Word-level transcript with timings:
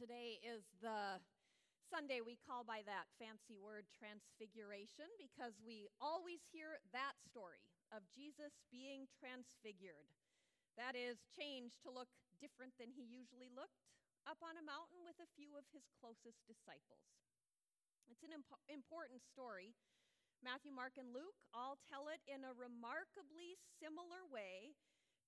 Today 0.00 0.40
is 0.40 0.64
the 0.80 1.20
Sunday 1.92 2.24
we 2.24 2.40
call 2.40 2.64
by 2.64 2.80
that 2.88 3.04
fancy 3.20 3.60
word 3.60 3.84
transfiguration 3.92 5.04
because 5.20 5.52
we 5.60 5.92
always 6.00 6.40
hear 6.48 6.80
that 6.96 7.20
story 7.20 7.60
of 7.92 8.00
Jesus 8.08 8.48
being 8.72 9.04
transfigured. 9.20 10.08
That 10.80 10.96
is, 10.96 11.20
changed 11.36 11.84
to 11.84 11.92
look 11.92 12.08
different 12.40 12.72
than 12.80 12.88
he 12.96 13.04
usually 13.12 13.52
looked 13.52 13.76
up 14.24 14.40
on 14.40 14.56
a 14.56 14.64
mountain 14.64 15.04
with 15.04 15.20
a 15.20 15.28
few 15.36 15.52
of 15.52 15.68
his 15.68 15.84
closest 16.00 16.40
disciples. 16.48 17.04
It's 18.08 18.24
an 18.24 18.32
imp- 18.32 18.64
important 18.72 19.20
story. 19.20 19.76
Matthew, 20.40 20.72
Mark, 20.72 20.96
and 20.96 21.12
Luke 21.12 21.36
all 21.52 21.76
tell 21.92 22.08
it 22.08 22.24
in 22.24 22.48
a 22.48 22.56
remarkably 22.56 23.60
similar 23.76 24.24
way 24.32 24.72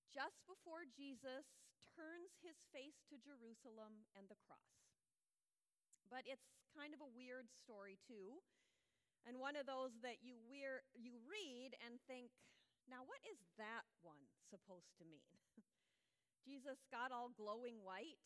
just 0.09 0.41
before 0.49 0.89
Jesus 0.89 1.45
turns 1.93 2.33
his 2.41 2.57
face 2.73 3.01
to 3.09 3.21
Jerusalem 3.21 4.09
and 4.17 4.25
the 4.27 4.39
cross. 4.49 4.73
But 6.09 6.25
it's 6.25 6.45
kind 6.73 6.93
of 6.93 7.01
a 7.01 7.09
weird 7.09 7.49
story, 7.49 7.97
too, 8.05 8.41
and 9.23 9.39
one 9.39 9.55
of 9.55 9.69
those 9.69 9.95
that 10.03 10.19
you, 10.19 10.35
weir- 10.49 10.83
you 10.97 11.15
read 11.23 11.77
and 11.79 12.01
think, 12.09 12.33
now 12.89 13.07
what 13.07 13.21
is 13.23 13.39
that 13.55 13.87
one 14.03 14.19
supposed 14.51 14.91
to 14.99 15.07
mean? 15.07 15.39
Jesus 16.47 16.83
got 16.91 17.15
all 17.15 17.31
glowing 17.31 17.79
white. 17.79 18.19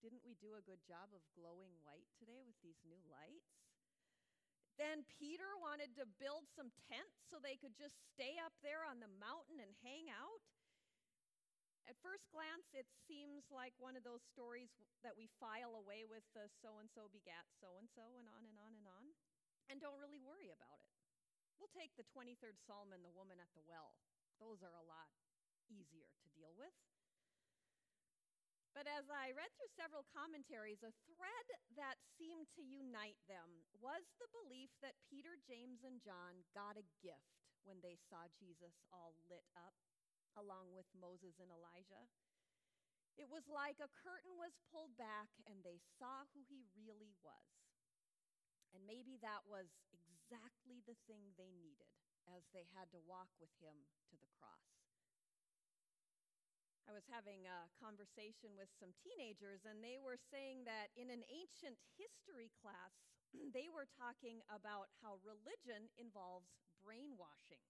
Didn't 0.00 0.24
we 0.24 0.36
do 0.40 0.56
a 0.56 0.64
good 0.64 0.80
job 0.88 1.12
of 1.12 1.20
glowing 1.36 1.76
white 1.84 2.08
today 2.16 2.40
with 2.40 2.56
these 2.64 2.80
new 2.84 3.00
lights? 3.12 3.56
Then 4.76 5.08
Peter 5.08 5.48
wanted 5.56 5.96
to 5.96 6.04
build 6.20 6.48
some 6.52 6.68
tents 6.88 7.24
so 7.32 7.40
they 7.40 7.56
could 7.56 7.72
just 7.76 7.96
stay 8.12 8.36
up 8.36 8.52
there 8.60 8.84
on 8.84 9.00
the 9.00 9.08
mountain 9.16 9.56
and 9.56 9.72
hang 9.80 10.12
out. 10.12 10.44
At 11.86 11.94
first 12.02 12.26
glance, 12.34 12.66
it 12.74 12.90
seems 13.06 13.46
like 13.46 13.70
one 13.78 13.94
of 13.94 14.02
those 14.02 14.26
stories 14.34 14.74
that 15.06 15.14
we 15.14 15.30
file 15.38 15.78
away 15.78 16.02
with 16.02 16.26
the 16.34 16.50
so 16.58 16.82
and 16.82 16.90
so 16.90 17.06
begat 17.14 17.46
so 17.62 17.78
and 17.78 17.86
so, 17.94 18.18
and 18.18 18.26
on 18.26 18.42
and 18.42 18.58
on 18.58 18.74
and 18.74 18.86
on, 18.90 19.04
and 19.70 19.78
don't 19.78 20.02
really 20.02 20.18
worry 20.18 20.50
about 20.50 20.82
it. 20.82 20.90
We'll 21.62 21.70
take 21.70 21.94
the 21.94 22.06
23rd 22.10 22.58
Psalm 22.58 22.90
and 22.90 23.06
the 23.06 23.14
woman 23.14 23.38
at 23.38 23.54
the 23.54 23.62
well. 23.64 23.94
Those 24.42 24.66
are 24.66 24.74
a 24.74 24.84
lot 24.90 25.08
easier 25.70 26.10
to 26.10 26.28
deal 26.34 26.52
with. 26.58 26.74
But 28.76 28.84
as 28.90 29.08
I 29.08 29.32
read 29.32 29.48
through 29.56 29.72
several 29.72 30.04
commentaries, 30.12 30.84
a 30.84 30.92
thread 31.08 31.46
that 31.80 31.96
seemed 32.20 32.44
to 32.58 32.66
unite 32.66 33.16
them 33.24 33.64
was 33.80 34.04
the 34.20 34.28
belief 34.28 34.68
that 34.84 35.00
Peter, 35.08 35.40
James, 35.40 35.80
and 35.80 35.96
John 36.04 36.44
got 36.52 36.76
a 36.76 36.84
gift 37.00 37.40
when 37.64 37.80
they 37.80 37.96
saw 37.96 38.28
Jesus 38.36 38.76
all 38.92 39.16
lit 39.32 39.48
up 39.56 39.72
along 40.36 40.72
with 40.76 40.86
Moses 40.94 41.36
and 41.40 41.50
Elijah. 41.50 42.06
It 43.16 43.32
was 43.32 43.48
like 43.48 43.80
a 43.80 43.92
curtain 43.96 44.36
was 44.36 44.52
pulled 44.68 44.92
back 45.00 45.32
and 45.48 45.64
they 45.64 45.80
saw 45.96 46.28
who 46.36 46.44
he 46.46 46.68
really 46.76 47.16
was. 47.24 47.56
And 48.76 48.84
maybe 48.84 49.16
that 49.24 49.48
was 49.48 49.72
exactly 49.88 50.84
the 50.84 51.00
thing 51.08 51.32
they 51.40 51.56
needed 51.56 51.96
as 52.28 52.44
they 52.52 52.68
had 52.76 52.92
to 52.92 53.00
walk 53.08 53.32
with 53.40 53.52
him 53.56 53.88
to 54.12 54.20
the 54.20 54.28
cross. 54.36 54.76
I 56.86 56.94
was 56.94 57.08
having 57.10 57.50
a 57.50 57.66
conversation 57.82 58.54
with 58.54 58.70
some 58.78 58.94
teenagers, 59.02 59.66
and 59.66 59.82
they 59.82 59.98
were 59.98 60.20
saying 60.30 60.62
that 60.70 60.94
in 60.94 61.10
an 61.10 61.26
ancient 61.26 61.74
history 61.98 62.54
class, 62.62 62.94
they 63.56 63.66
were 63.66 63.90
talking 63.98 64.38
about 64.46 64.86
how 65.02 65.18
religion 65.26 65.90
involves 65.98 66.54
brainwashing. 66.78 67.64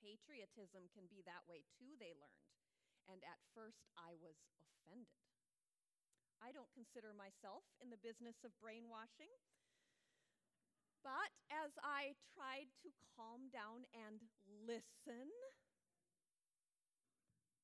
Patriotism 0.00 0.88
can 0.96 1.04
be 1.12 1.20
that 1.28 1.44
way 1.44 1.62
too, 1.76 1.94
they 2.00 2.16
learned. 2.16 2.48
And 3.08 3.20
at 3.24 3.40
first, 3.52 3.84
I 3.96 4.16
was 4.16 4.36
offended. 4.56 5.20
I 6.40 6.56
don't 6.56 6.72
consider 6.72 7.12
myself 7.12 7.68
in 7.84 7.92
the 7.92 8.00
business 8.00 8.40
of 8.42 8.56
brainwashing. 8.56 9.28
But 11.04 11.32
as 11.52 11.72
I 11.80 12.16
tried 12.32 12.72
to 12.84 12.92
calm 13.16 13.48
down 13.52 13.88
and 13.92 14.20
listen, 14.64 15.28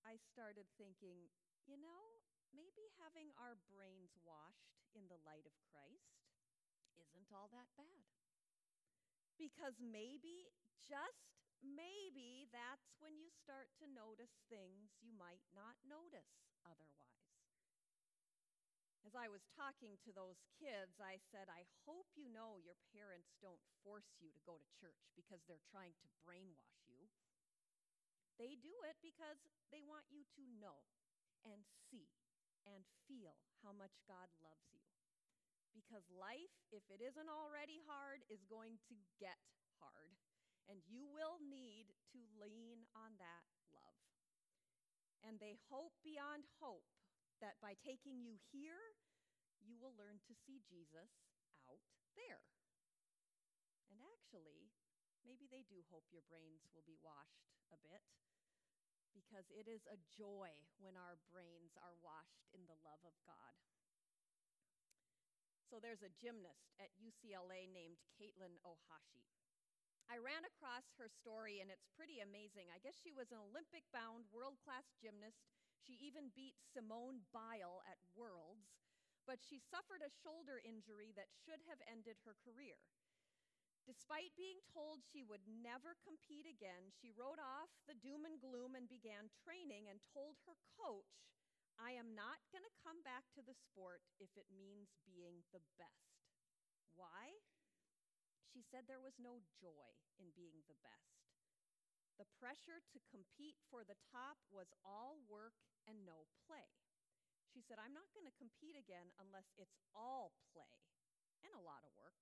I 0.04 0.16
started 0.32 0.68
thinking, 0.76 1.28
you 1.68 1.76
know, 1.80 2.20
maybe 2.52 2.88
having 3.00 3.32
our 3.36 3.60
brains 3.68 4.12
washed 4.24 4.80
in 4.96 5.04
the 5.08 5.20
light 5.24 5.44
of 5.44 5.56
Christ 5.68 6.16
isn't 6.96 7.28
all 7.32 7.52
that 7.52 7.68
bad. 7.76 8.08
Because 9.36 9.76
maybe, 9.80 10.48
just 10.80 11.45
maybe 11.64 12.48
that's 12.52 12.96
when 13.00 13.16
you 13.16 13.28
start 13.30 13.72
to 13.80 13.86
notice 13.88 14.32
things 14.48 14.96
you 15.00 15.12
might 15.14 15.44
not 15.54 15.76
notice 15.86 16.44
otherwise. 16.64 17.06
As 19.06 19.14
I 19.14 19.30
was 19.30 19.46
talking 19.54 19.94
to 20.02 20.10
those 20.10 20.42
kids, 20.58 20.98
I 20.98 21.22
said, 21.30 21.46
I 21.46 21.62
hope 21.86 22.10
you 22.18 22.26
know 22.26 22.58
your 22.58 22.74
parents 22.90 23.38
don't 23.38 23.62
force 23.86 24.18
you 24.18 24.34
to 24.34 24.42
go 24.42 24.58
to 24.58 24.76
church 24.82 24.98
because 25.14 25.46
they're 25.46 25.62
trying 25.70 25.94
to 26.02 26.10
brainwash 26.26 26.82
you. 26.90 27.06
They 28.34 28.58
do 28.58 28.74
it 28.90 28.98
because 28.98 29.38
they 29.70 29.86
want 29.86 30.10
you 30.10 30.26
to 30.36 30.42
know 30.58 30.82
and 31.46 31.62
see 31.86 32.10
and 32.66 32.82
feel 33.06 33.38
how 33.62 33.70
much 33.70 33.94
God 34.10 34.26
loves 34.42 34.66
you. 34.74 34.82
Because 35.70 36.02
life, 36.10 36.52
if 36.74 36.82
it 36.90 36.98
isn't 36.98 37.30
already 37.30 37.78
hard, 37.86 38.26
is 38.26 38.42
going 38.50 38.74
to 38.90 38.96
get 39.22 39.38
hard 39.78 40.18
and 40.66 40.82
you 40.90 41.06
will 41.06 41.38
need 41.42 41.94
to 42.14 42.20
lean 42.38 42.86
on 42.94 43.14
that 43.22 43.44
love. 43.70 44.02
And 45.22 45.38
they 45.38 45.58
hope 45.70 45.94
beyond 46.02 46.46
hope 46.58 46.86
that 47.42 47.58
by 47.62 47.78
taking 47.78 48.22
you 48.22 48.38
here, 48.50 48.96
you 49.62 49.78
will 49.78 49.94
learn 49.98 50.22
to 50.26 50.34
see 50.46 50.62
Jesus 50.66 51.10
out 51.66 51.82
there. 52.14 52.42
And 53.90 53.98
actually, 54.02 54.70
maybe 55.26 55.50
they 55.50 55.66
do 55.66 55.82
hope 55.90 56.06
your 56.10 56.26
brains 56.26 56.66
will 56.70 56.86
be 56.86 56.98
washed 57.02 57.50
a 57.74 57.78
bit 57.82 58.02
because 59.16 59.48
it 59.48 59.64
is 59.64 59.88
a 59.88 59.98
joy 60.12 60.52
when 60.76 60.94
our 60.94 61.16
brains 61.32 61.72
are 61.80 61.96
washed 62.04 62.44
in 62.52 62.60
the 62.68 62.76
love 62.84 63.00
of 63.02 63.16
God. 63.24 63.54
So 65.66 65.82
there's 65.82 66.04
a 66.04 66.14
gymnast 66.20 66.76
at 66.78 66.94
UCLA 67.00 67.66
named 67.66 67.98
Katelyn 68.14 68.60
Ohashi. 68.62 69.24
I 70.06 70.22
ran 70.22 70.46
across 70.46 70.86
her 70.96 71.10
story 71.10 71.58
and 71.58 71.70
it's 71.70 71.90
pretty 71.98 72.22
amazing. 72.22 72.70
I 72.70 72.78
guess 72.78 72.94
she 72.94 73.10
was 73.10 73.34
an 73.34 73.42
Olympic 73.42 73.82
bound, 73.90 74.30
world 74.30 74.58
class 74.62 74.86
gymnast. 75.02 75.42
She 75.82 75.98
even 75.98 76.34
beat 76.34 76.54
Simone 76.62 77.26
Biles 77.34 77.82
at 77.86 77.98
Worlds, 78.14 78.70
but 79.26 79.42
she 79.42 79.58
suffered 79.58 80.02
a 80.02 80.16
shoulder 80.22 80.62
injury 80.62 81.10
that 81.18 81.34
should 81.34 81.62
have 81.66 81.82
ended 81.86 82.22
her 82.22 82.38
career. 82.38 82.78
Despite 83.86 84.34
being 84.34 84.58
told 84.66 85.06
she 85.06 85.22
would 85.22 85.46
never 85.46 85.94
compete 86.02 86.46
again, 86.46 86.90
she 86.90 87.14
wrote 87.14 87.38
off 87.38 87.70
the 87.86 87.94
doom 87.94 88.26
and 88.26 88.42
gloom 88.42 88.74
and 88.74 88.90
began 88.90 89.30
training 89.30 89.86
and 89.86 90.02
told 90.10 90.42
her 90.42 90.58
coach, 90.74 91.22
I 91.78 91.94
am 91.94 92.10
not 92.16 92.42
going 92.50 92.66
to 92.66 92.82
come 92.82 92.98
back 93.06 93.30
to 93.38 93.46
the 93.46 93.54
sport 93.54 94.02
if 94.18 94.34
it 94.34 94.50
means 94.50 94.90
being 95.06 95.46
the 95.54 95.62
best. 95.78 96.18
Why? 96.98 97.38
Said 98.66 98.90
there 98.90 99.02
was 99.02 99.14
no 99.22 99.38
joy 99.62 99.94
in 100.18 100.34
being 100.34 100.66
the 100.66 100.78
best. 100.82 101.22
The 102.18 102.26
pressure 102.40 102.80
to 102.80 103.08
compete 103.12 103.60
for 103.70 103.84
the 103.84 103.98
top 104.10 104.40
was 104.48 104.72
all 104.82 105.22
work 105.28 105.54
and 105.86 106.02
no 106.02 106.26
play. 106.48 106.74
She 107.52 107.62
said, 107.62 107.78
I'm 107.78 107.94
not 107.94 108.10
going 108.12 108.26
to 108.26 108.40
compete 108.42 108.76
again 108.76 109.12
unless 109.22 109.48
it's 109.56 109.78
all 109.94 110.34
play 110.52 110.82
and 111.44 111.52
a 111.54 111.62
lot 111.62 111.86
of 111.86 111.94
work. 111.94 112.18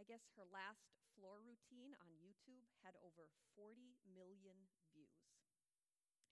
I 0.00 0.06
guess 0.06 0.22
her 0.36 0.48
last 0.48 0.96
floor 1.16 1.40
routine 1.40 1.96
on 2.00 2.20
YouTube 2.20 2.68
had 2.84 2.96
over 3.00 3.28
40 3.56 3.96
million 4.04 4.68
views. 4.92 5.26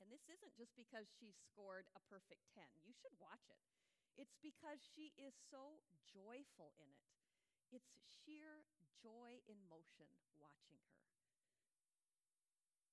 And 0.02 0.12
this 0.12 0.25
isn't 0.28 0.58
just 0.58 0.76
because 0.76 1.08
she 1.08 1.32
scored 1.32 1.88
a 1.96 2.05
perfect 2.11 2.44
10. 2.52 2.64
You 2.84 2.93
should 2.93 3.16
watch 3.16 3.49
it. 3.49 3.62
It's 4.20 4.37
because 4.38 4.78
she 4.82 5.16
is 5.16 5.34
so 5.49 5.82
joyful 6.06 6.76
in 6.78 6.90
it. 6.93 7.13
It's 7.75 7.91
sheer 8.23 8.62
joy 9.03 9.43
in 9.50 9.59
motion 9.67 10.06
watching 10.38 10.79
her. 10.94 11.03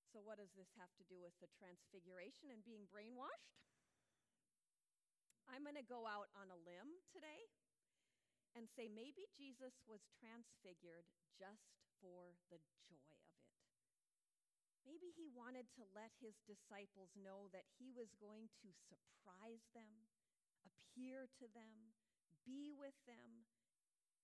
So, 0.10 0.20
what 0.26 0.42
does 0.42 0.50
this 0.58 0.74
have 0.76 0.90
to 0.98 1.06
do 1.06 1.22
with 1.22 1.38
the 1.38 1.48
transfiguration 1.54 2.50
and 2.50 2.66
being 2.66 2.90
brainwashed? 2.90 3.62
I'm 5.46 5.62
going 5.62 5.78
to 5.78 5.86
go 5.86 6.10
out 6.10 6.34
on 6.34 6.50
a 6.50 6.58
limb 6.66 6.98
today 7.14 7.46
and 8.58 8.66
say 8.74 8.90
maybe 8.90 9.30
Jesus 9.38 9.78
was 9.86 10.02
transfigured 10.18 11.06
just 11.38 11.78
for 12.02 12.34
the 12.50 12.60
joy 12.90 13.06
of 13.14 13.22
it. 13.22 13.56
Maybe 14.82 15.14
he 15.14 15.30
wanted 15.30 15.70
to 15.78 15.86
let 15.94 16.10
his 16.18 16.42
disciples 16.50 17.14
know 17.14 17.54
that 17.54 17.70
he 17.78 17.94
was 17.94 18.10
going 18.18 18.50
to 18.66 18.74
surprise 18.90 19.64
them, 19.78 20.10
appear 20.66 21.30
to 21.38 21.46
them, 21.54 21.94
be 22.44 22.74
with 22.74 22.98
them, 23.06 23.46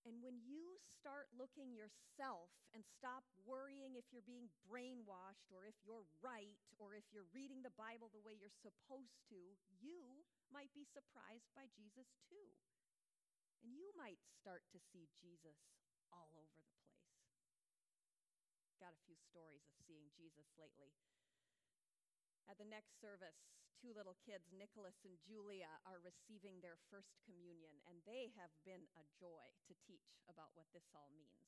And 0.07 0.23
when 0.23 0.39
you 0.39 0.79
start 1.03 1.27
looking 1.35 1.75
yourself 1.75 2.47
and 2.71 2.79
stop 2.95 3.27
worrying 3.43 3.99
if 3.99 4.07
you're 4.07 4.23
being 4.23 4.47
brainwashed 4.63 5.51
or 5.51 5.67
if 5.67 5.75
you're 5.83 6.07
right 6.23 6.55
or 6.79 6.95
if 6.95 7.03
you're 7.11 7.27
reading 7.35 7.59
the 7.59 7.75
Bible 7.75 8.07
the 8.15 8.23
way 8.23 8.31
you're 8.39 8.63
supposed 8.63 9.19
to, 9.27 9.39
you 9.83 10.23
might 10.47 10.71
be 10.71 10.87
surprised 10.87 11.51
by 11.51 11.67
Jesus 11.75 12.07
too. 12.31 12.55
And 13.59 13.75
you 13.75 13.91
might 13.99 14.23
start 14.39 14.63
to 14.71 14.79
see 14.79 15.11
Jesus 15.19 15.59
all 16.15 16.31
over 16.39 16.55
the 16.55 16.71
place. 16.79 17.03
Got 18.79 18.95
a 18.95 19.03
few 19.03 19.19
stories 19.19 19.67
of 19.67 19.75
seeing 19.83 20.07
Jesus 20.15 20.47
lately. 20.55 20.95
At 22.47 22.55
the 22.55 22.69
next 22.69 22.95
service, 23.03 23.43
two 23.77 23.93
little 23.93 24.17
kids, 24.25 24.49
Nicholas 24.49 24.97
and 25.05 25.21
Julia, 25.21 25.69
are 25.85 26.01
receiving 26.01 26.57
their 26.59 26.81
first 26.89 27.13
communion, 27.23 27.77
and 27.85 28.01
they 28.09 28.33
have 28.33 28.49
been 28.65 28.89
a 28.97 29.05
joy 29.21 29.53
to 29.69 29.77
teach 29.85 30.17
about 30.25 30.57
what 30.57 30.65
this 30.73 30.89
all 30.97 31.13
means. 31.13 31.45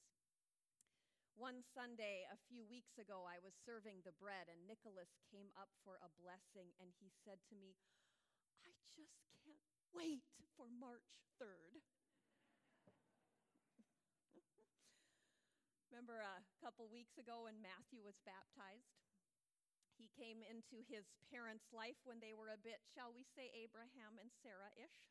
One 1.33 1.63
Sunday, 1.73 2.27
a 2.29 2.37
few 2.51 2.67
weeks 2.67 2.99
ago, 2.99 3.25
I 3.25 3.39
was 3.39 3.55
serving 3.65 4.03
the 4.03 4.13
bread, 4.19 4.51
and 4.51 4.67
Nicholas 4.67 5.09
came 5.31 5.49
up 5.57 5.71
for 5.81 5.97
a 6.03 6.11
blessing, 6.19 6.75
and 6.77 6.91
he 6.99 7.09
said 7.25 7.39
to 7.49 7.55
me, 7.55 7.73
I 8.61 8.75
just 8.93 9.15
can't 9.47 9.63
wait 9.95 10.27
for 10.53 10.67
March 10.69 11.07
3rd. 11.39 11.79
Remember 15.89 16.21
a 16.21 16.43
couple 16.59 16.91
weeks 16.91 17.17
ago 17.17 17.47
when 17.47 17.63
Matthew 17.63 18.03
was 18.03 18.19
baptized? 18.27 19.08
He 19.99 20.07
came 20.15 20.39
into 20.39 20.79
his 20.87 21.03
parents' 21.27 21.67
life 21.75 21.99
when 22.07 22.23
they 22.23 22.31
were 22.31 22.55
a 22.55 22.63
bit, 22.63 22.79
shall 22.95 23.11
we 23.11 23.27
say, 23.35 23.51
Abraham 23.51 24.15
and 24.15 24.31
Sarah 24.39 24.71
ish. 24.79 25.03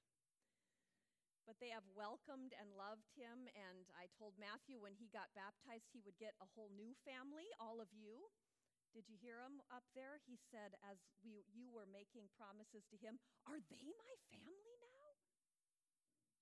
But 1.44 1.60
they 1.60 1.68
have 1.68 1.84
welcomed 1.92 2.56
and 2.56 2.72
loved 2.72 3.08
him. 3.12 3.52
And 3.52 3.84
I 3.92 4.08
told 4.16 4.40
Matthew 4.40 4.80
when 4.80 4.96
he 4.96 5.12
got 5.12 5.28
baptized, 5.36 5.92
he 5.92 6.00
would 6.08 6.16
get 6.16 6.32
a 6.40 6.48
whole 6.56 6.72
new 6.72 6.96
family, 7.04 7.52
all 7.60 7.84
of 7.84 7.92
you. 7.92 8.32
Did 8.96 9.04
you 9.04 9.20
hear 9.20 9.44
him 9.44 9.60
up 9.68 9.84
there? 9.92 10.16
He 10.24 10.40
said, 10.48 10.72
as 10.88 10.96
we, 11.20 11.44
you 11.52 11.68
were 11.68 11.88
making 11.88 12.32
promises 12.40 12.88
to 12.88 12.96
him, 12.96 13.20
Are 13.44 13.60
they 13.68 13.84
my 13.84 14.12
family 14.32 14.72
now? 14.80 15.12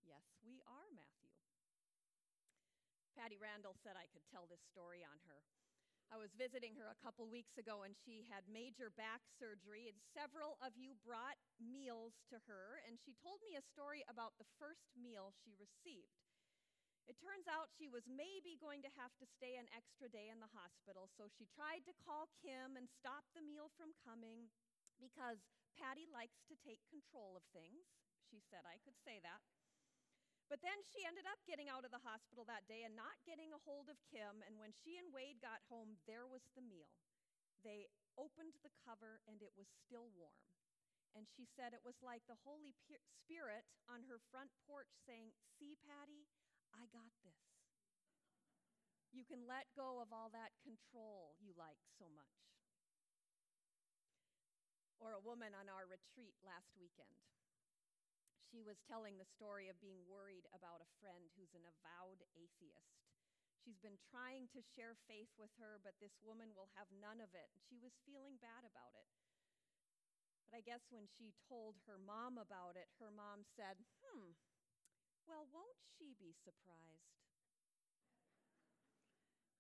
Yes, 0.07 0.23
we 0.47 0.63
are, 0.63 0.87
Matthew. 0.95 1.35
Patty 3.19 3.39
Randall 3.43 3.75
said 3.83 3.99
I 3.99 4.07
could 4.15 4.23
tell 4.31 4.47
this 4.47 4.63
story 4.71 5.03
on 5.03 5.19
her. 5.27 5.43
I 6.13 6.17
was 6.17 6.31
visiting 6.39 6.79
her 6.79 6.87
a 6.87 7.03
couple 7.03 7.27
weeks 7.27 7.59
ago 7.59 7.83
and 7.83 7.99
she 7.99 8.23
had 8.31 8.47
major 8.47 8.95
back 8.95 9.27
surgery, 9.37 9.91
and 9.91 9.99
several 10.15 10.55
of 10.63 10.79
you 10.79 10.95
brought 11.03 11.39
meals 11.59 12.15
to 12.31 12.39
her, 12.47 12.79
and 12.87 12.99
she 13.03 13.19
told 13.19 13.43
me 13.43 13.59
a 13.59 13.71
story 13.75 14.07
about 14.07 14.39
the 14.39 14.49
first 14.57 14.95
meal 14.95 15.35
she 15.43 15.59
received. 15.59 16.23
It 17.07 17.23
turns 17.23 17.47
out 17.47 17.71
she 17.71 17.87
was 17.87 18.03
maybe 18.11 18.59
going 18.59 18.83
to 18.83 18.97
have 18.99 19.15
to 19.23 19.31
stay 19.39 19.55
an 19.55 19.71
extra 19.71 20.11
day 20.11 20.27
in 20.27 20.43
the 20.43 20.51
hospital, 20.51 21.07
so 21.15 21.31
she 21.31 21.47
tried 21.55 21.87
to 21.87 21.95
call 22.03 22.27
Kim 22.43 22.75
and 22.75 22.91
stop 22.91 23.23
the 23.31 23.47
meal 23.47 23.71
from 23.79 23.95
coming 24.03 24.51
because 24.99 25.39
Patty 25.79 26.11
likes 26.11 26.43
to 26.51 26.59
take 26.67 26.83
control 26.91 27.39
of 27.39 27.47
things. 27.55 27.87
She 28.27 28.43
said 28.43 28.67
I 28.67 28.83
could 28.83 28.99
say 29.07 29.23
that. 29.23 29.39
But 30.47 30.63
then 30.63 30.79
she 30.87 31.03
ended 31.03 31.27
up 31.27 31.43
getting 31.43 31.67
out 31.67 31.83
of 31.83 31.91
the 31.91 32.03
hospital 32.07 32.47
that 32.47 32.71
day 32.71 32.87
and 32.87 32.95
not 32.95 33.19
getting 33.27 33.51
a 33.51 33.65
hold 33.67 33.91
of 33.91 33.99
Kim. 34.07 34.47
And 34.47 34.63
when 34.63 34.71
she 34.71 34.95
and 34.95 35.11
Wade 35.11 35.43
got 35.43 35.67
home, 35.67 35.99
there 36.07 36.23
was 36.23 36.47
the 36.55 36.63
meal. 36.63 36.95
They 37.67 37.91
opened 38.15 38.55
the 38.63 38.71
cover 38.87 39.19
and 39.27 39.43
it 39.43 39.51
was 39.59 39.67
still 39.67 40.07
warm. 40.15 40.47
And 41.19 41.27
she 41.27 41.49
said 41.51 41.75
it 41.75 41.83
was 41.83 41.99
like 41.99 42.23
the 42.31 42.39
Holy 42.47 42.77
Spirit 42.79 43.67
on 43.91 44.07
her 44.07 44.23
front 44.31 44.55
porch 44.69 44.93
saying, 45.03 45.35
See, 45.59 45.75
Patty, 45.83 46.31
I 46.71 46.87
got 46.95 47.11
this. 47.27 47.43
You 49.11 49.27
can 49.27 49.49
let 49.49 49.67
go 49.75 49.99
of 49.99 50.13
all 50.13 50.31
that 50.31 50.55
control 50.63 51.35
you 51.43 51.57
like 51.59 51.81
so 51.97 52.07
much. 52.13 52.37
Or 55.01 55.17
a 55.17 55.25
woman 55.25 55.57
on 55.57 55.73
our 55.73 55.89
retreat 55.89 56.37
last 56.45 56.71
weekend 56.77 57.17
she 58.57 58.65
was 58.65 58.81
telling 58.89 59.21
the 59.21 59.29
story 59.37 59.69
of 59.69 59.77
being 59.85 60.01
worried 60.09 60.49
about 60.57 60.81
a 60.81 60.95
friend 60.97 61.29
who's 61.37 61.53
an 61.53 61.69
avowed 61.69 62.25
atheist. 62.33 63.05
She's 63.61 63.77
been 63.85 64.01
trying 64.01 64.49
to 64.57 64.65
share 64.73 64.97
faith 65.05 65.29
with 65.37 65.53
her, 65.61 65.77
but 65.85 66.01
this 66.01 66.17
woman 66.25 66.57
will 66.57 66.73
have 66.73 66.89
none 66.89 67.21
of 67.21 67.37
it. 67.37 67.53
She 67.69 67.77
was 67.77 67.93
feeling 68.09 68.41
bad 68.41 68.65
about 68.65 68.97
it. 68.97 69.05
But 70.49 70.57
I 70.57 70.65
guess 70.65 70.89
when 70.89 71.05
she 71.05 71.37
told 71.45 71.77
her 71.85 72.01
mom 72.01 72.41
about 72.41 72.81
it, 72.81 72.89
her 72.97 73.13
mom 73.13 73.45
said, 73.45 73.77
Hmm, 74.01 74.33
well, 75.29 75.45
won't 75.53 75.77
she 75.93 76.17
be 76.17 76.33
surprised? 76.33 77.13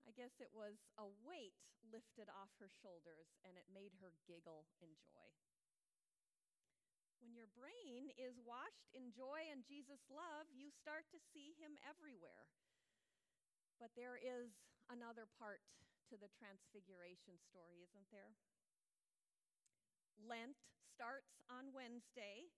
I 0.08 0.16
guess 0.16 0.40
it 0.40 0.56
was 0.56 0.80
a 0.96 1.04
weight 1.20 1.60
lifted 1.84 2.32
off 2.32 2.48
her 2.64 2.72
shoulders, 2.80 3.28
and 3.44 3.60
it 3.60 3.68
made 3.68 3.92
her 4.00 4.16
giggle 4.24 4.64
in 4.80 4.96
joy. 5.04 5.36
When 7.20 7.32
your 7.32 7.48
brain 7.56 8.12
is 8.20 8.36
washed 8.44 8.92
in 8.92 9.12
joy 9.12 9.48
and 9.48 9.64
Jesus' 9.64 10.04
love, 10.12 10.46
you 10.52 10.68
start 10.68 11.08
to 11.12 11.20
see 11.32 11.56
Him 11.56 11.80
everywhere. 11.84 12.48
But 13.80 13.92
there 13.96 14.16
is 14.16 14.52
another 14.88 15.28
part 15.36 15.60
to 16.12 16.16
the 16.16 16.30
Transfiguration 16.38 17.36
story, 17.50 17.82
isn't 17.82 18.08
there? 18.14 18.36
Lent 20.16 20.56
starts 20.96 21.44
on 21.52 21.76
Wednesday, 21.76 22.48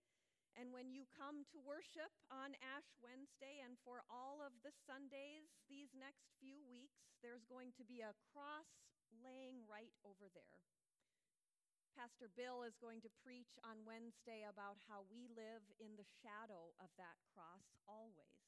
and 0.55 0.71
when 0.71 0.95
you 0.95 1.11
come 1.11 1.43
to 1.51 1.59
worship 1.59 2.11
on 2.31 2.55
Ash 2.63 2.87
Wednesday 3.03 3.63
and 3.63 3.79
for 3.83 4.07
all 4.07 4.39
of 4.43 4.55
the 4.63 4.75
Sundays 4.87 5.51
these 5.67 5.91
next 5.95 6.31
few 6.39 6.63
weeks, 6.67 7.03
there's 7.23 7.47
going 7.51 7.75
to 7.79 7.85
be 7.87 8.03
a 8.03 8.15
cross 8.31 8.69
laying 9.23 9.67
right 9.67 9.95
over 10.07 10.31
there. 10.31 10.63
Pastor 11.99 12.31
Bill 12.39 12.63
is 12.63 12.79
going 12.79 13.03
to 13.03 13.11
preach 13.27 13.59
on 13.67 13.83
Wednesday 13.83 14.47
about 14.47 14.79
how 14.87 15.03
we 15.11 15.27
live 15.35 15.67
in 15.83 15.99
the 15.99 16.07
shadow 16.23 16.71
of 16.79 16.95
that 16.95 17.19
cross 17.35 17.75
always. 17.91 18.39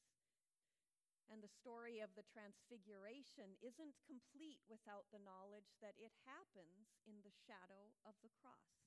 And 1.26 1.43
the 1.43 1.50
story 1.50 1.99
of 1.99 2.14
the 2.14 2.23
Transfiguration 2.31 3.58
isn't 3.58 4.06
complete 4.06 4.62
without 4.70 5.11
the 5.11 5.19
knowledge 5.26 5.67
that 5.82 5.99
it 5.99 6.14
happens 6.23 6.94
in 7.02 7.19
the 7.26 7.35
shadow 7.43 7.91
of 8.06 8.14
the 8.23 8.31
cross. 8.38 8.87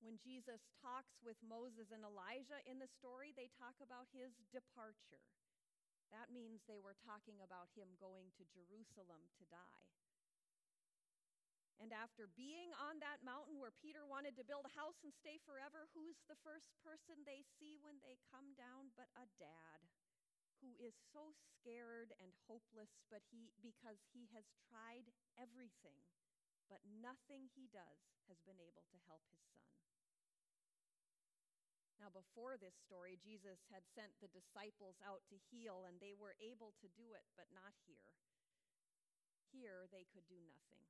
When 0.00 0.16
Jesus 0.16 0.64
talks 0.80 1.20
with 1.20 1.36
Moses 1.44 1.92
and 1.92 2.08
Elijah 2.08 2.64
in 2.64 2.80
the 2.80 2.88
story, 2.88 3.36
they 3.36 3.52
talk 3.60 3.76
about 3.84 4.08
his 4.16 4.32
departure. 4.48 5.28
That 6.08 6.32
means 6.32 6.64
they 6.64 6.80
were 6.80 6.96
talking 7.04 7.44
about 7.44 7.68
him 7.76 8.00
going 8.00 8.32
to 8.40 8.48
Jerusalem 8.48 9.28
to 9.36 9.44
die. 9.52 9.92
And 11.82 11.90
after 11.90 12.30
being 12.38 12.70
on 12.78 13.02
that 13.02 13.26
mountain 13.26 13.58
where 13.58 13.74
Peter 13.74 14.06
wanted 14.06 14.38
to 14.38 14.46
build 14.46 14.64
a 14.64 14.78
house 14.78 15.02
and 15.02 15.10
stay 15.10 15.42
forever, 15.42 15.90
who's 15.92 16.22
the 16.30 16.38
first 16.46 16.70
person 16.86 17.26
they 17.26 17.42
see 17.58 17.76
when 17.82 17.98
they 18.00 18.16
come 18.30 18.54
down 18.54 18.94
but 18.94 19.10
a 19.18 19.26
dad 19.36 19.80
who 20.62 20.72
is 20.80 20.94
so 21.12 21.34
scared 21.34 22.14
and 22.22 22.30
hopeless 22.46 23.02
but 23.10 23.20
he 23.28 23.52
because 23.60 24.00
he 24.14 24.30
has 24.32 24.48
tried 24.70 25.10
everything 25.36 26.00
but 26.68 26.80
nothing 26.88 27.52
he 27.52 27.68
does 27.68 28.00
has 28.28 28.40
been 28.48 28.60
able 28.60 28.84
to 28.88 28.98
help 29.04 29.20
his 29.28 29.44
son. 29.52 29.68
Now, 32.00 32.10
before 32.10 32.58
this 32.58 32.74
story, 32.84 33.16
Jesus 33.22 33.62
had 33.70 33.86
sent 33.94 34.12
the 34.18 34.32
disciples 34.32 34.98
out 35.00 35.22
to 35.30 35.40
heal, 35.48 35.86
and 35.88 35.96
they 36.02 36.12
were 36.12 36.36
able 36.42 36.74
to 36.82 36.88
do 36.98 37.14
it, 37.14 37.24
but 37.38 37.48
not 37.54 37.72
here. 37.86 38.12
Here, 39.54 39.86
they 39.88 40.04
could 40.10 40.26
do 40.26 40.40
nothing. 40.42 40.84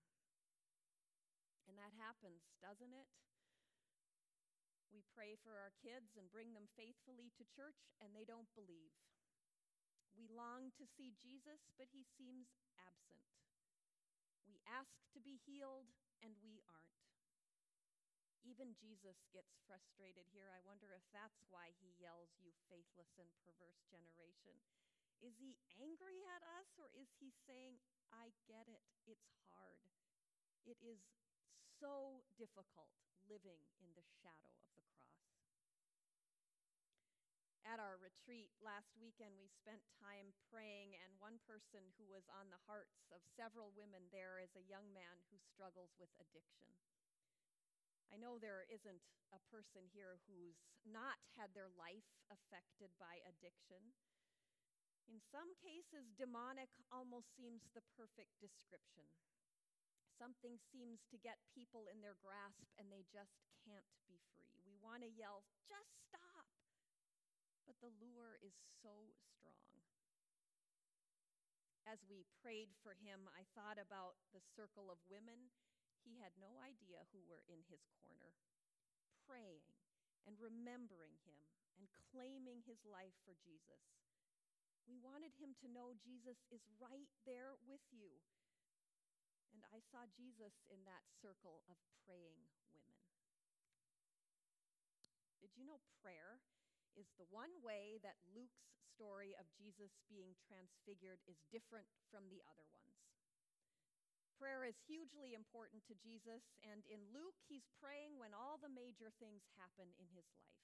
And 1.68 1.76
that 1.80 1.96
happens, 1.96 2.44
doesn't 2.60 2.92
it? 2.92 3.08
We 4.92 5.02
pray 5.10 5.34
for 5.42 5.58
our 5.58 5.74
kids 5.82 6.14
and 6.14 6.30
bring 6.30 6.54
them 6.54 6.70
faithfully 6.78 7.34
to 7.34 7.44
church, 7.50 7.90
and 7.98 8.14
they 8.14 8.22
don't 8.22 8.50
believe. 8.54 8.94
We 10.14 10.30
long 10.30 10.70
to 10.78 10.86
see 10.86 11.18
Jesus, 11.18 11.66
but 11.74 11.90
he 11.90 12.06
seems 12.14 12.54
absent. 12.78 13.26
We 14.46 14.62
ask 14.70 14.94
to 15.10 15.18
be 15.18 15.42
healed, 15.42 15.90
and 16.22 16.38
we 16.38 16.62
aren't. 16.70 16.94
Even 18.44 18.76
Jesus 18.76 19.18
gets 19.32 19.56
frustrated 19.64 20.28
here. 20.30 20.52
I 20.52 20.62
wonder 20.62 20.92
if 20.92 21.02
that's 21.10 21.42
why 21.48 21.74
he 21.80 21.96
yells, 21.98 22.30
You 22.38 22.52
faithless 22.70 23.16
and 23.18 23.26
perverse 23.42 23.82
generation. 23.88 24.54
Is 25.24 25.40
he 25.40 25.56
angry 25.80 26.20
at 26.36 26.44
us, 26.60 26.68
or 26.76 26.92
is 26.92 27.08
he 27.18 27.32
saying, 27.48 27.80
I 28.12 28.30
get 28.44 28.68
it, 28.68 28.84
it's 29.08 29.32
hard? 29.48 29.90
It 30.68 30.76
is 30.84 31.00
so 31.84 32.24
difficult 32.40 32.88
living 33.28 33.60
in 33.76 33.92
the 33.92 34.08
shadow 34.24 34.48
of 34.56 34.72
the 34.72 34.88
cross. 34.88 35.28
At 37.68 37.76
our 37.76 38.00
retreat 38.00 38.48
last 38.64 38.88
weekend, 38.96 39.36
we 39.36 39.52
spent 39.52 39.84
time 40.00 40.32
praying, 40.48 40.96
and 40.96 41.12
one 41.20 41.36
person 41.44 41.84
who 42.00 42.08
was 42.08 42.24
on 42.32 42.48
the 42.48 42.64
hearts 42.64 43.04
of 43.12 43.20
several 43.36 43.68
women 43.76 44.08
there 44.08 44.40
is 44.40 44.56
a 44.56 44.64
young 44.64 44.88
man 44.96 45.20
who 45.28 45.36
struggles 45.52 45.92
with 46.00 46.08
addiction. 46.16 46.72
I 48.08 48.16
know 48.16 48.40
there 48.40 48.64
isn't 48.72 49.04
a 49.36 49.44
person 49.52 49.84
here 49.92 50.24
who's 50.24 50.56
not 50.88 51.20
had 51.36 51.52
their 51.52 51.68
life 51.76 52.08
affected 52.32 52.96
by 52.96 53.20
addiction. 53.28 53.92
In 55.04 55.20
some 55.28 55.52
cases, 55.60 56.16
demonic 56.16 56.72
almost 56.88 57.28
seems 57.36 57.60
the 57.76 57.84
perfect 57.92 58.32
description. 58.40 59.04
Something 60.14 60.56
seems 60.70 61.02
to 61.10 61.18
get 61.18 61.42
people 61.50 61.90
in 61.90 61.98
their 61.98 62.14
grasp 62.22 62.70
and 62.78 62.86
they 62.86 63.02
just 63.10 63.34
can't 63.66 63.86
be 64.06 64.22
free. 64.38 64.62
We 64.62 64.78
want 64.78 65.02
to 65.02 65.10
yell, 65.10 65.42
just 65.66 65.90
stop. 66.06 66.46
But 67.66 67.80
the 67.82 67.90
lure 67.98 68.38
is 68.44 68.54
so 68.84 69.10
strong. 69.34 69.80
As 71.84 72.00
we 72.08 72.24
prayed 72.40 72.72
for 72.80 72.96
him, 72.96 73.28
I 73.36 73.44
thought 73.52 73.76
about 73.76 74.16
the 74.32 74.40
circle 74.56 74.88
of 74.88 74.96
women. 75.04 75.52
He 76.00 76.16
had 76.20 76.32
no 76.36 76.60
idea 76.60 77.04
who 77.12 77.20
were 77.28 77.44
in 77.48 77.60
his 77.68 77.84
corner, 78.00 78.32
praying 79.24 79.64
and 80.24 80.36
remembering 80.40 81.16
him 81.24 81.40
and 81.76 81.88
claiming 82.12 82.64
his 82.64 82.80
life 82.88 83.16
for 83.24 83.36
Jesus. 83.44 83.84
We 84.84 85.00
wanted 85.00 85.32
him 85.40 85.56
to 85.64 85.72
know 85.72 85.96
Jesus 85.96 86.36
is 86.52 86.60
right 86.76 87.08
there 87.24 87.56
with 87.64 87.84
you. 87.88 88.20
I 89.74 89.82
saw 89.90 90.06
Jesus 90.14 90.54
in 90.70 90.78
that 90.86 91.02
circle 91.18 91.66
of 91.66 91.74
praying 92.06 92.38
women. 92.70 92.94
Did 95.42 95.50
you 95.58 95.66
know 95.66 95.82
prayer 95.98 96.38
is 96.94 97.10
the 97.18 97.26
one 97.26 97.50
way 97.58 97.98
that 98.06 98.22
Luke's 98.30 98.70
story 98.94 99.34
of 99.34 99.50
Jesus 99.58 99.90
being 100.06 100.38
transfigured 100.46 101.18
is 101.26 101.42
different 101.50 101.90
from 102.06 102.30
the 102.30 102.38
other 102.46 102.62
ones? 102.70 103.02
Prayer 104.38 104.62
is 104.62 104.78
hugely 104.86 105.34
important 105.34 105.82
to 105.90 105.98
Jesus, 105.98 106.54
and 106.62 106.86
in 106.86 107.02
Luke, 107.10 107.42
he's 107.50 107.66
praying 107.82 108.14
when 108.22 108.30
all 108.30 108.62
the 108.62 108.70
major 108.70 109.10
things 109.18 109.42
happen 109.58 109.90
in 109.98 110.06
his 110.14 110.30
life. 110.38 110.62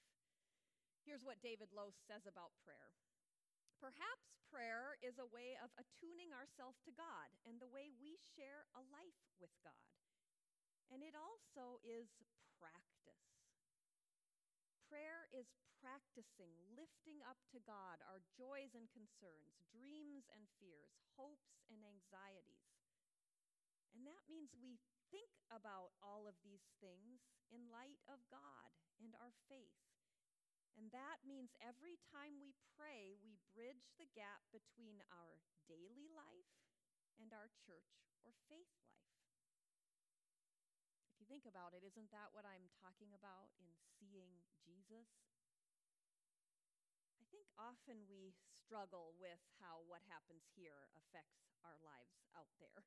Here's 1.03 1.27
what 1.27 1.43
David 1.43 1.67
Lose 1.75 1.99
says 2.07 2.23
about 2.23 2.55
prayer 2.63 2.95
Perhaps 3.81 4.37
prayer 4.53 4.93
is 5.01 5.17
a 5.17 5.25
way 5.33 5.57
of 5.57 5.73
attuning 5.73 6.29
ourselves 6.29 6.77
to 6.85 6.93
God 6.93 7.33
and 7.49 7.57
the 7.57 7.73
way 7.73 7.89
we 7.97 8.21
share 8.37 8.69
a 8.77 8.85
life 8.93 9.21
with 9.41 9.49
God. 9.65 9.89
And 10.93 11.01
it 11.01 11.17
also 11.17 11.81
is 11.81 12.05
practice. 12.61 13.25
Prayer 14.85 15.25
is 15.33 15.49
practicing 15.81 16.53
lifting 16.77 17.25
up 17.25 17.41
to 17.49 17.59
God 17.65 17.97
our 18.05 18.21
joys 18.37 18.77
and 18.77 18.85
concerns, 18.93 19.57
dreams 19.73 20.29
and 20.29 20.45
fears, 20.61 20.93
hopes 21.17 21.65
and 21.73 21.81
anxieties. 21.81 22.69
And 23.97 24.05
that 24.05 24.21
means 24.29 24.53
we 24.61 24.77
think 25.09 25.41
about 25.49 25.97
all 26.05 26.29
of 26.29 26.37
these 26.45 26.69
things 26.77 27.25
in 27.49 27.73
light 27.73 27.97
of 28.05 28.21
God 28.29 28.69
and 29.01 29.17
our 29.17 29.33
faith. 29.49 29.90
Means 31.21 31.53
every 31.61 32.01
time 32.09 32.41
we 32.41 32.57
pray, 32.73 33.13
we 33.21 33.37
bridge 33.53 33.93
the 34.01 34.09
gap 34.17 34.41
between 34.49 35.05
our 35.13 35.37
daily 35.69 36.09
life 36.09 36.49
and 37.21 37.29
our 37.29 37.53
church 37.61 38.09
or 38.25 38.33
faith 38.49 38.73
life. 38.81 39.05
If 41.13 41.21
you 41.21 41.29
think 41.29 41.45
about 41.45 41.77
it, 41.77 41.85
isn't 41.85 42.09
that 42.09 42.33
what 42.33 42.49
I'm 42.49 42.73
talking 42.81 43.13
about 43.13 43.53
in 43.61 43.69
seeing 44.01 44.41
Jesus? 44.65 45.05
I 47.21 47.25
think 47.29 47.45
often 47.53 48.09
we 48.09 48.33
struggle 48.65 49.13
with 49.21 49.39
how 49.61 49.85
what 49.85 50.01
happens 50.09 50.49
here 50.57 50.89
affects 50.97 51.53
our 51.61 51.77
lives 51.85 52.17
out 52.33 52.49
there. 52.57 52.81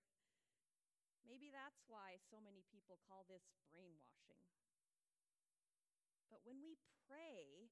Maybe 1.23 1.55
that's 1.55 1.87
why 1.87 2.19
so 2.19 2.43
many 2.43 2.67
people 2.69 2.99
call 3.07 3.25
this 3.31 3.47
brainwashing. 3.71 4.43
But 6.29 6.43
when 6.43 6.61
we 6.61 6.77
pray, 7.07 7.71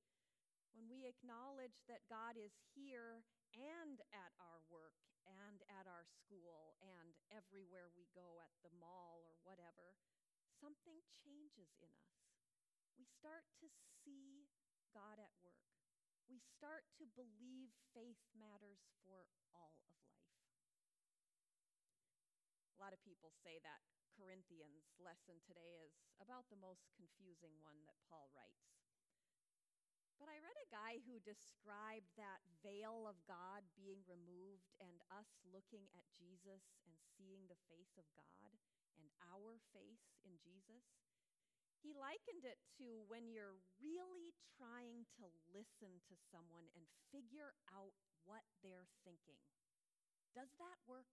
when 0.73 0.89
we 0.89 1.05
acknowledge 1.05 1.85
that 1.89 2.09
God 2.09 2.37
is 2.37 2.53
here 2.73 3.25
and 3.53 4.01
at 4.13 4.33
our 4.41 4.65
work 4.73 4.97
and 5.29 5.61
at 5.69 5.85
our 5.85 6.05
school 6.05 6.75
and 6.81 7.15
everywhere 7.29 7.93
we 7.93 8.09
go 8.17 8.41
at 8.41 8.53
the 8.65 8.73
mall 8.81 9.23
or 9.29 9.37
whatever, 9.45 9.95
something 10.57 11.05
changes 11.25 11.77
in 11.79 11.93
us. 11.93 12.17
We 12.97 13.05
start 13.05 13.45
to 13.61 13.69
see 14.03 14.49
God 14.93 15.21
at 15.21 15.33
work. 15.45 15.69
We 16.29 16.41
start 16.41 16.89
to 16.97 17.05
believe 17.13 17.75
faith 17.93 18.21
matters 18.33 18.81
for 19.05 19.29
all 19.53 19.77
of 19.77 19.85
life. 19.93 20.33
A 22.77 22.81
lot 22.81 22.97
of 22.97 23.05
people 23.05 23.31
say 23.45 23.61
that 23.63 23.85
Corinthians 24.17 24.93
lesson 25.01 25.41
today 25.45 25.81
is 25.83 25.93
about 26.21 26.49
the 26.53 26.61
most 26.61 26.89
confusing 26.95 27.57
one 27.61 27.81
that 27.89 27.99
Paul 28.09 28.29
writes. 28.33 28.73
But 30.23 30.31
I 30.31 30.39
read 30.39 30.55
a 30.62 30.62
guy 30.73 31.05
who 31.05 31.21
described 31.21 32.09
that 32.17 32.41
veil 32.65 33.05
of 33.05 33.21
God 33.29 33.61
being 33.77 34.01
removed 34.09 34.73
and 34.81 35.05
us 35.13 35.29
looking 35.53 35.85
at 35.93 36.09
Jesus 36.17 36.73
and 36.89 36.97
seeing 37.13 37.45
the 37.47 37.61
face 37.69 37.93
of 38.01 38.09
God 38.17 38.57
and 38.97 39.13
our 39.29 39.61
face 39.77 40.17
in 40.25 40.41
Jesus. 40.41 40.81
He 41.85 41.93
likened 41.93 42.49
it 42.49 42.57
to 42.81 43.05
when 43.13 43.29
you're 43.29 43.61
really 43.77 44.33
trying 44.57 45.05
to 45.21 45.29
listen 45.53 46.01
to 46.09 46.15
someone 46.33 46.73
and 46.73 46.89
figure 47.13 47.53
out 47.69 47.93
what 48.25 48.47
they're 48.65 48.89
thinking. 49.05 49.43
Does 50.33 50.57
that 50.57 50.81
work? 50.89 51.11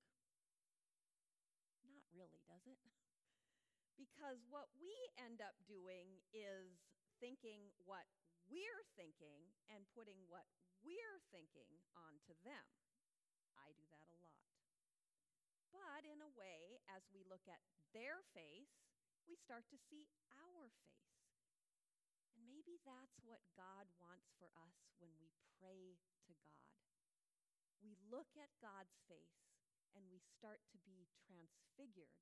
Not 1.84 2.08
really, 2.16 2.40
does 2.48 2.64
it? 2.64 2.80
because 4.00 4.40
what 4.48 4.72
we 4.80 4.94
end 5.20 5.44
up 5.44 5.58
doing 5.68 6.24
is 6.32 6.80
thinking 7.20 7.70
what 7.84 8.08
we're 8.50 8.84
thinking 8.98 9.54
and 9.70 9.86
putting 9.94 10.26
what 10.32 10.48
we're 10.82 11.22
thinking 11.30 11.70
onto 11.94 12.34
them. 12.42 12.66
I 13.54 13.76
do 13.76 13.86
that 13.92 14.10
a 14.10 14.20
lot. 14.24 14.48
But 15.70 16.02
in 16.08 16.24
a 16.24 16.32
way, 16.34 16.82
as 16.90 17.06
we 17.14 17.22
look 17.28 17.46
at 17.46 17.62
their 17.94 18.26
face, 18.34 18.74
we 19.30 19.38
start 19.38 19.70
to 19.70 19.78
see 19.78 20.10
our 20.34 20.74
face. 20.82 21.22
And 22.34 22.48
maybe 22.50 22.82
that's 22.88 23.22
what 23.22 23.44
God 23.54 23.86
wants 24.02 24.32
for 24.42 24.50
us 24.58 24.90
when 24.98 25.14
we 25.22 25.30
pray 25.62 26.00
to 26.26 26.34
God. 26.42 26.74
We 27.84 28.00
look 28.10 28.34
at 28.40 28.50
God's 28.64 28.98
face 29.06 29.54
and 29.94 30.08
we 30.10 30.20
start 30.20 30.64
to 30.74 30.80
be 30.82 31.06
transfigured 31.28 32.18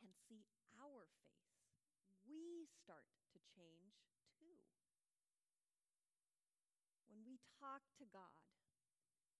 and 0.00 0.14
see 0.30 0.46
our 0.78 1.10
face. 1.20 1.52
We 2.24 2.70
start 2.70 3.10
to 3.34 3.38
change 3.52 4.00
when 7.10 7.26
we 7.26 7.42
talk 7.60 7.84
to 8.00 8.08
God, 8.08 8.48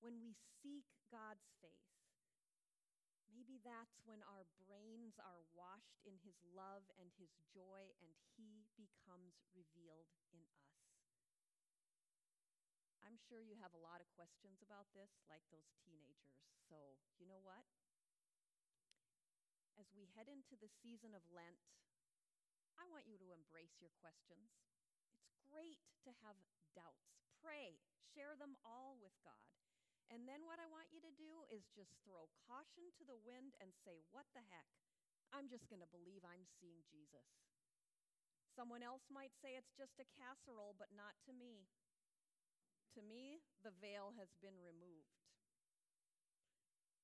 when 0.04 0.20
we 0.20 0.36
seek 0.60 0.84
God's 1.08 1.48
face, 1.64 2.04
maybe 3.32 3.56
that's 3.64 3.96
when 4.04 4.20
our 4.28 4.44
brains 4.60 5.16
are 5.16 5.40
washed 5.56 6.04
in 6.04 6.20
His 6.20 6.36
love 6.52 6.84
and 7.00 7.08
His 7.16 7.32
joy 7.48 7.88
and 8.04 8.12
He 8.36 8.68
becomes 8.76 9.40
revealed 9.56 10.12
in 10.36 10.44
us. 10.44 10.68
I'm 13.00 13.16
sure 13.16 13.40
you 13.40 13.56
have 13.56 13.72
a 13.72 13.80
lot 13.80 14.04
of 14.04 14.12
questions 14.12 14.60
about 14.60 14.92
this, 14.92 15.10
like 15.24 15.42
those 15.48 15.72
teenagers. 15.80 16.44
So, 16.68 17.00
you 17.16 17.24
know 17.24 17.40
what? 17.40 17.64
As 19.80 19.88
we 19.96 20.12
head 20.12 20.28
into 20.28 20.60
the 20.60 20.68
season 20.84 21.16
of 21.16 21.24
Lent, 21.32 21.64
I 22.76 22.84
want 22.92 23.08
you 23.08 23.16
to 23.16 23.32
embrace 23.32 23.80
your 23.80 23.90
questions. 23.96 24.52
It's 25.24 25.40
great 25.48 25.80
to 26.04 26.12
have 26.20 26.36
doubts 26.76 27.19
pray, 27.40 27.80
share 28.12 28.36
them 28.36 28.56
all 28.62 29.00
with 29.00 29.16
God. 29.24 29.50
And 30.10 30.26
then 30.26 30.42
what 30.44 30.58
I 30.58 30.66
want 30.66 30.90
you 30.90 30.98
to 31.00 31.14
do 31.14 31.46
is 31.48 31.70
just 31.72 31.94
throw 32.02 32.26
caution 32.44 32.90
to 32.98 33.04
the 33.06 33.18
wind 33.18 33.54
and 33.62 33.70
say, 33.86 34.02
What 34.10 34.26
the 34.34 34.42
heck? 34.42 34.66
I'm 35.30 35.46
just 35.46 35.70
going 35.70 35.82
to 35.82 35.94
believe 35.94 36.26
I'm 36.26 36.46
seeing 36.58 36.82
Jesus. 36.90 37.30
Someone 38.58 38.82
else 38.82 39.06
might 39.06 39.30
say 39.38 39.54
it's 39.54 39.70
just 39.78 39.94
a 40.02 40.10
casserole, 40.18 40.74
but 40.74 40.90
not 40.90 41.14
to 41.30 41.32
me. 41.32 41.70
To 42.98 43.00
me, 43.06 43.38
the 43.62 43.70
veil 43.78 44.10
has 44.18 44.34
been 44.42 44.58
removed. 44.58 45.14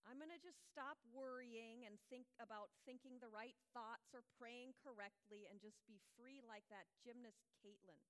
I'm 0.02 0.18
going 0.18 0.34
to 0.34 0.42
just 0.42 0.58
stop 0.70 0.98
worrying 1.14 1.86
and 1.86 1.98
think 2.10 2.26
about 2.42 2.74
thinking 2.82 3.18
the 3.18 3.30
right 3.30 3.54
thoughts 3.70 4.10
or 4.10 4.26
praying 4.38 4.74
correctly 4.78 5.46
and 5.46 5.62
just 5.62 5.78
be 5.86 6.02
free 6.14 6.42
like 6.42 6.66
that 6.70 6.90
gymnast 7.02 7.42
Katelyn 7.58 8.02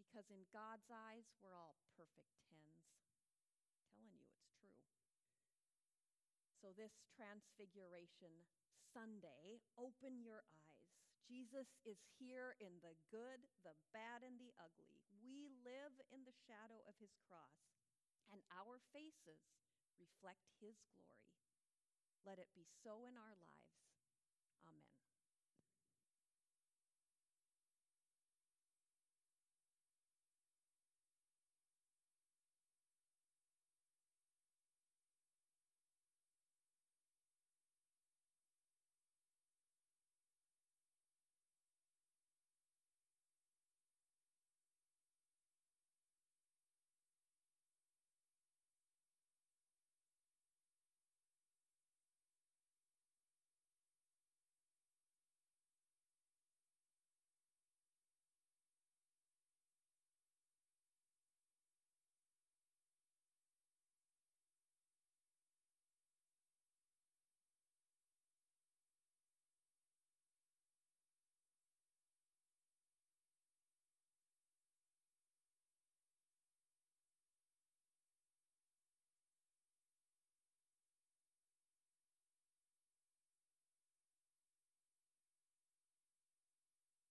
because 0.00 0.24
in 0.32 0.40
God's 0.48 0.88
eyes, 0.88 1.28
we're 1.44 1.52
all 1.52 1.76
perfect 1.92 2.32
tens. 2.48 2.88
telling 3.92 4.08
you, 4.16 4.24
it's 4.24 4.48
true. 4.56 4.80
So, 6.64 6.72
this 6.72 6.96
Transfiguration 7.12 8.32
Sunday, 8.96 9.60
open 9.76 10.24
your 10.24 10.40
eyes. 10.48 10.88
Jesus 11.28 11.68
is 11.86 12.00
here 12.18 12.56
in 12.58 12.74
the 12.82 12.96
good, 13.12 13.44
the 13.62 13.76
bad, 13.92 14.24
and 14.24 14.40
the 14.40 14.50
ugly. 14.56 14.98
We 15.20 15.52
live 15.62 15.94
in 16.10 16.24
the 16.24 16.34
shadow 16.48 16.80
of 16.88 16.98
his 16.98 17.14
cross, 17.28 17.60
and 18.32 18.42
our 18.56 18.82
faces 18.90 19.44
reflect 20.00 20.48
his 20.58 20.80
glory. 20.96 21.36
Let 22.24 22.40
it 22.40 22.50
be 22.56 22.66
so 22.82 23.04
in 23.04 23.14
our 23.14 23.36
lives. 23.36 23.59